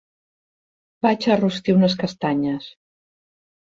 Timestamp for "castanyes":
2.03-2.75